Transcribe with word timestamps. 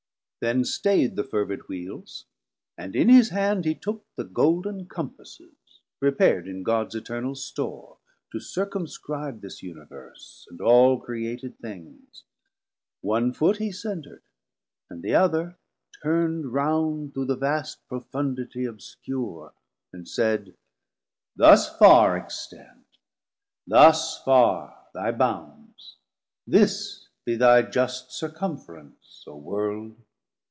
Then 0.43 0.65
staid 0.65 1.17
the 1.17 1.23
fervid 1.23 1.67
Wheeles, 1.69 2.25
and 2.75 2.95
in 2.95 3.09
his 3.09 3.29
hand 3.29 3.63
He 3.63 3.75
took 3.75 4.03
the 4.15 4.23
golden 4.23 4.87
Compasses, 4.87 5.53
prepar'd 5.99 6.47
In 6.47 6.63
Gods 6.63 6.95
Eternal 6.95 7.35
store, 7.35 7.97
to 8.31 8.39
circumscribe 8.39 9.41
This 9.41 9.61
Universe, 9.61 10.47
and 10.49 10.59
all 10.59 10.99
created 10.99 11.59
things: 11.59 12.23
One 13.01 13.33
foot 13.33 13.57
he 13.57 13.71
center'd, 13.71 14.23
and 14.89 15.03
the 15.03 15.13
other 15.13 15.59
turn'd 16.01 16.47
Round 16.51 17.13
through 17.13 17.25
the 17.25 17.35
vast 17.37 17.87
profunditie 17.87 18.65
obscure, 18.67 19.53
And 19.93 20.07
said, 20.07 20.55
thus 21.35 21.77
farr 21.77 22.17
extend, 22.17 22.85
thus 23.67 24.17
farr 24.23 24.87
thy 24.95 25.11
bounds, 25.11 25.97
230 26.45 26.45
This 26.69 27.09
be 27.25 27.35
thy 27.35 27.61
just 27.61 28.11
Circumference, 28.11 29.23
O 29.27 29.35
World. 29.35 29.97